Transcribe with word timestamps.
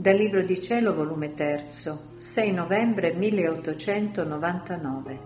Dal 0.00 0.16
Libro 0.16 0.40
di 0.40 0.58
Cielo, 0.62 0.94
volume 0.94 1.34
3, 1.34 1.66
6 1.68 2.52
novembre 2.52 3.12
1899. 3.12 5.18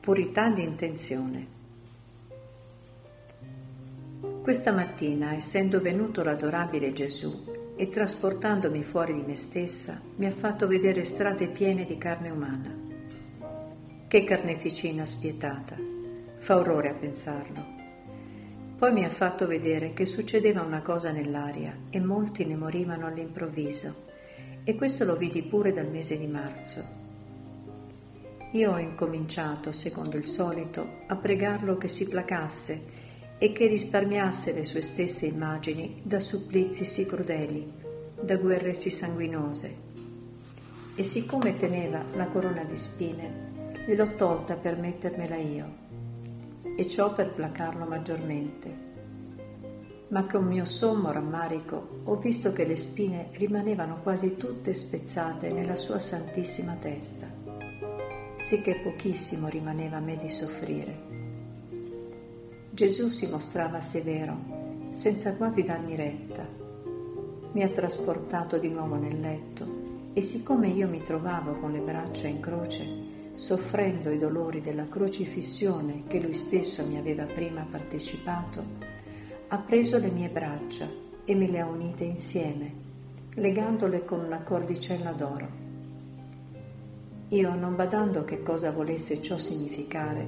Purità 0.00 0.50
di 0.50 0.62
intenzione. 0.62 1.46
Questa 4.42 4.70
mattina, 4.70 5.32
essendo 5.32 5.80
venuto 5.80 6.22
l'adorabile 6.22 6.92
Gesù 6.92 7.72
e 7.74 7.88
trasportandomi 7.88 8.82
fuori 8.82 9.14
di 9.14 9.22
me 9.22 9.36
stessa, 9.36 9.98
mi 10.16 10.26
ha 10.26 10.30
fatto 10.30 10.66
vedere 10.66 11.06
strade 11.06 11.48
piene 11.48 11.86
di 11.86 11.96
carne 11.96 12.28
umana. 12.28 12.70
Che 14.06 14.24
carneficina 14.24 15.06
spietata! 15.06 15.74
Fa 16.36 16.58
orrore 16.58 16.90
a 16.90 16.94
pensarlo. 16.94 17.75
Poi 18.78 18.92
mi 18.92 19.04
ha 19.06 19.10
fatto 19.10 19.46
vedere 19.46 19.94
che 19.94 20.04
succedeva 20.04 20.60
una 20.60 20.82
cosa 20.82 21.10
nell'aria 21.10 21.74
e 21.88 21.98
molti 21.98 22.44
ne 22.44 22.56
morivano 22.56 23.06
all'improvviso 23.06 24.04
e 24.64 24.74
questo 24.74 25.06
lo 25.06 25.16
vidi 25.16 25.40
pure 25.40 25.72
dal 25.72 25.88
mese 25.88 26.18
di 26.18 26.26
marzo. 26.26 26.84
Io 28.52 28.72
ho 28.72 28.78
incominciato, 28.78 29.72
secondo 29.72 30.18
il 30.18 30.26
solito, 30.26 31.04
a 31.06 31.16
pregarlo 31.16 31.78
che 31.78 31.88
si 31.88 32.06
placasse 32.06 32.82
e 33.38 33.52
che 33.52 33.66
risparmiasse 33.66 34.52
le 34.52 34.64
sue 34.64 34.82
stesse 34.82 35.24
immagini 35.24 36.02
da 36.02 36.20
supplizi 36.20 36.84
sì 36.84 37.06
crudeli, 37.06 37.72
da 38.20 38.36
guerre 38.36 38.74
sì 38.74 38.90
sanguinose. 38.90 39.74
E 40.94 41.02
siccome 41.02 41.56
teneva 41.56 42.04
la 42.14 42.26
corona 42.26 42.62
di 42.62 42.76
spine, 42.76 43.54
gliel'ho 43.86 44.14
tolta 44.16 44.54
per 44.54 44.76
mettermela 44.76 45.36
io 45.36 45.84
e 46.76 46.86
ciò 46.86 47.12
per 47.12 47.32
placarlo 47.32 47.86
maggiormente. 47.86 48.84
Ma 50.08 50.24
con 50.26 50.44
mio 50.44 50.64
sommo 50.66 51.10
rammarico 51.10 52.02
ho 52.04 52.16
visto 52.16 52.52
che 52.52 52.64
le 52.64 52.76
spine 52.76 53.30
rimanevano 53.32 54.00
quasi 54.02 54.36
tutte 54.36 54.72
spezzate 54.72 55.50
nella 55.50 55.74
sua 55.74 55.98
santissima 55.98 56.74
testa, 56.74 57.26
sì 58.36 58.62
pochissimo 58.84 59.48
rimaneva 59.48 59.96
a 59.96 60.00
me 60.00 60.16
di 60.16 60.28
soffrire. 60.28 61.14
Gesù 62.70 63.08
si 63.08 63.26
mostrava 63.28 63.80
severo, 63.80 64.88
senza 64.90 65.34
quasi 65.34 65.64
darmi 65.64 65.96
retta. 65.96 66.46
Mi 67.52 67.62
ha 67.62 67.68
trasportato 67.68 68.58
di 68.58 68.68
nuovo 68.68 68.94
nel 68.94 69.18
letto 69.18 69.66
e 70.12 70.20
siccome 70.20 70.68
io 70.68 70.86
mi 70.86 71.02
trovavo 71.02 71.58
con 71.58 71.72
le 71.72 71.80
braccia 71.80 72.28
in 72.28 72.38
croce, 72.38 73.05
soffrendo 73.36 74.10
i 74.10 74.16
dolori 74.16 74.62
della 74.62 74.88
crocifissione 74.88 76.04
che 76.06 76.18
lui 76.18 76.32
stesso 76.32 76.84
mi 76.86 76.96
aveva 76.96 77.24
prima 77.24 77.66
partecipato, 77.70 78.64
ha 79.48 79.58
preso 79.58 79.98
le 79.98 80.08
mie 80.08 80.28
braccia 80.28 80.88
e 81.22 81.34
me 81.34 81.46
le 81.46 81.60
ha 81.60 81.66
unite 81.66 82.04
insieme, 82.04 82.72
legandole 83.34 84.06
con 84.06 84.20
una 84.20 84.38
cordicella 84.38 85.12
d'oro. 85.12 85.64
Io, 87.28 87.54
non 87.54 87.76
badando 87.76 88.24
che 88.24 88.42
cosa 88.42 88.70
volesse 88.70 89.20
ciò 89.20 89.36
significare, 89.36 90.26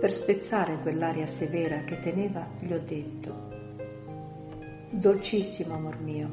per 0.00 0.12
spezzare 0.12 0.80
quell'aria 0.82 1.28
severa 1.28 1.84
che 1.84 2.00
teneva, 2.00 2.44
gli 2.58 2.72
ho 2.72 2.80
detto, 2.84 3.50
Dolcissimo 4.90 5.74
amor 5.74 6.00
mio, 6.00 6.28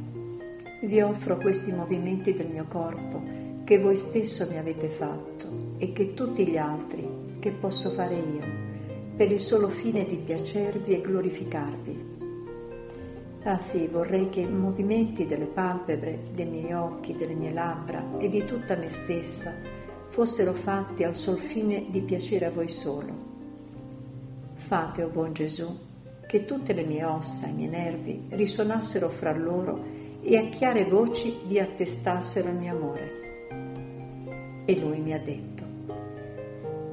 vi 0.82 1.02
offro 1.02 1.38
questi 1.38 1.72
movimenti 1.72 2.34
del 2.34 2.48
mio 2.48 2.66
corpo 2.68 3.22
che 3.64 3.78
voi 3.78 3.96
stesso 3.96 4.48
mi 4.50 4.58
avete 4.58 4.90
fatto 4.90 5.69
e 5.80 5.92
che 5.92 6.14
tutti 6.14 6.46
gli 6.46 6.58
altri 6.58 7.38
che 7.40 7.50
posso 7.50 7.90
fare 7.90 8.16
io, 8.16 8.68
per 9.16 9.32
il 9.32 9.40
solo 9.40 9.70
fine 9.70 10.06
di 10.06 10.18
piacervi 10.18 10.94
e 10.94 11.02
glorificarvi. 11.02 12.08
Ah 13.44 13.58
sì, 13.58 13.88
vorrei 13.88 14.30
che 14.30 14.42
i 14.42 14.52
movimenti 14.52 15.26
delle 15.26 15.46
palpebre, 15.46 16.26
dei 16.34 16.46
miei 16.46 16.74
occhi, 16.74 17.16
delle 17.16 17.34
mie 17.34 17.54
labbra 17.54 18.20
e 18.20 18.30
di 18.30 18.46
tutta 18.46 18.76
me 18.76 18.90
stessa 18.90 19.56
fossero 20.10 20.54
fatti 20.54 21.04
al 21.04 21.16
sol 21.16 21.38
fine 21.38 21.86
di 21.90 22.02
piacere 22.02 22.46
a 22.46 22.52
voi 22.52 22.68
solo. 22.68 23.28
Fate, 24.56 25.04
o 25.04 25.08
oh 25.08 25.10
buon 25.10 25.32
Gesù, 25.32 25.88
che 26.28 26.46
tutte 26.46 26.74
le 26.74 26.84
mie 26.84 27.06
ossa 27.06 27.48
e 27.48 27.52
i 27.52 27.54
miei 27.54 27.70
nervi 27.70 28.26
risuonassero 28.30 29.10
fra 29.10 29.36
loro 29.36 29.82
e 30.22 30.38
a 30.38 30.50
chiare 30.50 30.84
voci 30.84 31.38
vi 31.48 31.58
attestassero 31.60 32.50
il 32.50 32.58
mio 32.58 32.76
amore. 32.76 33.28
E 34.66 34.80
lui 34.80 35.00
mi 35.00 35.14
ha 35.14 35.20
detto, 35.20 35.49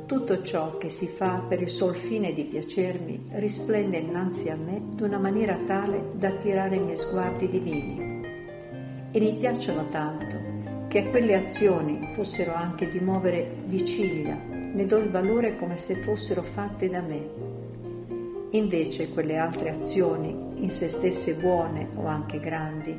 tutto 0.06 0.41
ciò 0.43 0.78
che 0.78 0.89
si 0.89 1.09
fa 1.09 1.43
per 1.49 1.61
il 1.61 1.69
sol 1.69 1.97
fine 1.97 2.33
di 2.33 2.44
piacermi 2.44 3.31
risplende 3.33 3.97
innanzi 3.97 4.49
a 4.49 4.56
me 4.56 4.81
d'una 4.94 5.19
maniera 5.19 5.59
tale 5.67 6.12
da 6.12 6.28
attirare 6.28 6.77
i 6.77 6.81
miei 6.81 6.97
sguardi 6.97 7.49
divini. 7.49 8.21
E 9.11 9.21
mi 9.21 9.34
piacciono 9.34 9.89
tanto 9.89 10.87
che 10.87 11.00
a 11.00 11.11
quelle 11.11 11.34
azioni 11.34 11.99
fossero 12.15 12.55
anche 12.55 12.89
di 12.89 13.00
muovere 13.00 13.62
di 13.65 13.84
ciglia, 13.84 14.39
ne 14.49 14.87
do 14.87 14.99
il 14.99 15.11
valore 15.11 15.56
come 15.56 15.77
se 15.77 15.97
fossero 15.97 16.43
fatte 16.43 16.88
da 16.88 17.00
me. 17.00 17.28
Invece 18.50 19.11
quelle 19.11 19.37
altre 19.37 19.71
azioni, 19.71 20.62
in 20.62 20.71
se 20.71 20.88
stesse 20.88 21.34
buone 21.34 21.88
o 21.97 22.06
anche 22.06 22.38
grandi, 22.38 22.97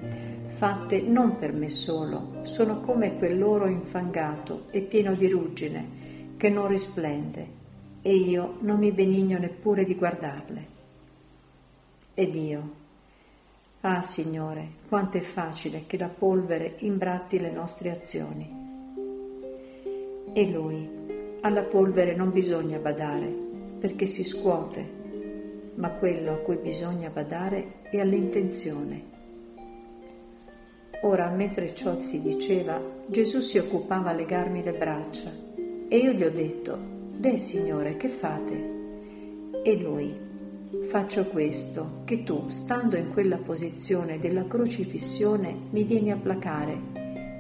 fatte 0.49 1.01
non 1.01 1.37
per 1.37 1.53
me 1.53 1.69
solo, 1.69 2.41
sono 2.43 2.81
come 2.81 3.17
quell'oro 3.17 3.67
infangato 3.67 4.65
e 4.71 4.81
pieno 4.81 5.13
di 5.13 5.29
ruggine, 5.29 6.06
che 6.37 6.49
non 6.49 6.67
risplende 6.67 7.65
e 8.03 8.15
io 8.15 8.57
non 8.59 8.77
mi 8.77 8.91
benigno 8.91 9.39
neppure 9.39 9.83
di 9.83 9.95
guardarle. 9.95 10.75
Ed 12.13 12.35
io, 12.35 12.71
ah 13.81 14.01
Signore, 14.01 14.69
quanto 14.87 15.17
è 15.17 15.21
facile 15.21 15.83
che 15.87 15.97
la 15.97 16.07
polvere 16.07 16.75
imbratti 16.79 17.39
le 17.39 17.51
nostre 17.51 17.89
azioni. 17.89 18.65
E 20.31 20.49
lui, 20.49 20.87
alla 21.41 21.63
polvere 21.63 22.15
non 22.15 22.31
bisogna 22.31 22.77
badare, 22.77 23.27
perché 23.79 24.05
si 24.05 24.23
scuote, 24.23 24.95
ma 25.75 25.89
quello 25.89 26.33
a 26.33 26.37
cui 26.37 26.57
bisogna 26.57 27.09
badare 27.09 27.81
è 27.81 27.99
all'intenzione. 27.99 29.15
Ora, 31.01 31.29
mentre 31.29 31.73
ciò 31.75 31.97
si 31.99 32.21
diceva, 32.21 32.79
Gesù 33.07 33.41
si 33.41 33.57
occupava 33.57 34.11
a 34.11 34.13
legarmi 34.13 34.63
le 34.63 34.73
braccia 34.73 35.46
e 35.89 35.97
io 35.97 36.11
gli 36.11 36.23
ho 36.23 36.31
detto, 36.31 36.77
Beh 37.17 37.37
Signore, 37.37 37.97
che 37.97 38.09
fate? 38.09 38.75
E 39.63 39.75
lui, 39.77 40.13
faccio 40.87 41.25
questo, 41.25 42.01
che 42.03 42.23
tu, 42.23 42.49
stando 42.49 42.95
in 42.95 43.11
quella 43.11 43.37
posizione 43.37 44.19
della 44.19 44.45
crocifissione, 44.45 45.55
mi 45.71 45.83
vieni 45.83 46.11
a 46.11 46.17
placare, 46.17 46.77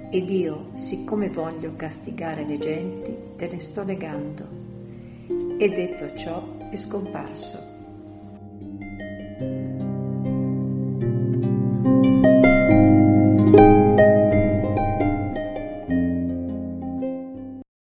ed 0.09 0.29
io, 0.29 0.71
siccome 0.75 1.29
voglio 1.29 1.73
castigare 1.75 2.45
le 2.45 2.57
genti, 2.57 3.13
te 3.35 3.47
ne 3.47 3.59
sto 3.59 3.83
legando. 3.83 4.45
E 5.57 5.69
detto 5.69 6.15
ciò, 6.15 6.69
è 6.69 6.75
scomparso. 6.75 7.76